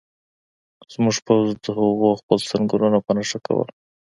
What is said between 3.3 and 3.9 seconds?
کول